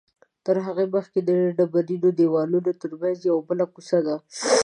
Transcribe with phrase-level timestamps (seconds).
[0.45, 4.15] تر هغې مخکې د ډبرینو دیوالونو تر منځ یوه بله کوڅه ده.